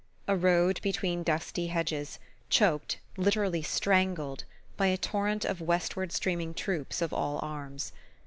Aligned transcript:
A 0.27 0.35
road 0.35 0.81
between 0.81 1.21
dusty 1.21 1.67
hedges, 1.67 2.17
choked, 2.49 2.97
literally 3.17 3.61
strangled, 3.61 4.45
by 4.75 4.87
a 4.87 4.97
torrent 4.97 5.45
of 5.45 5.61
westward 5.61 6.11
streaming 6.11 6.55
troops 6.55 7.03
of 7.03 7.13
all 7.13 7.37
arms. 7.43 7.91